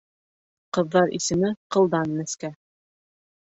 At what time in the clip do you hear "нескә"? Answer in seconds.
2.25-2.53